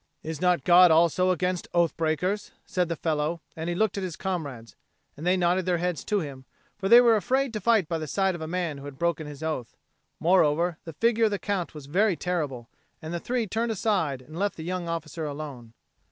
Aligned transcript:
"Is 0.23 0.41
not 0.41 0.63
God 0.63 0.89
also 0.89 1.29
against 1.29 1.67
oath 1.75 1.95
breakers?" 1.95 2.49
said 2.65 2.89
the 2.89 2.95
fellow, 2.95 3.39
and 3.55 3.69
he 3.69 3.75
looked 3.75 3.99
at 3.99 4.03
his 4.03 4.15
comrades. 4.15 4.75
And 5.15 5.27
they 5.27 5.37
nodded 5.37 5.67
their 5.67 5.77
heads 5.77 6.03
to 6.05 6.21
him; 6.21 6.45
for 6.75 6.89
they 6.89 6.99
were 6.99 7.15
afraid 7.15 7.53
to 7.53 7.61
fight 7.61 7.87
by 7.87 7.99
the 7.99 8.07
side 8.07 8.33
of 8.33 8.41
a 8.41 8.47
man 8.47 8.79
who 8.79 8.85
had 8.85 8.97
broken 8.97 9.27
his 9.27 9.43
oath. 9.43 9.77
Moreover 10.19 10.79
the 10.85 10.93
figure 10.93 11.25
of 11.25 11.29
the 11.31 11.37
Count 11.37 11.75
was 11.75 11.85
very 11.85 12.15
terrible; 12.15 12.67
and 12.99 13.13
the 13.13 13.19
three 13.19 13.45
turned 13.45 13.71
aside 13.71 14.23
and 14.23 14.39
left 14.39 14.55
the 14.55 14.63
young 14.63 14.89
officer 14.89 15.25
alone. 15.25 15.71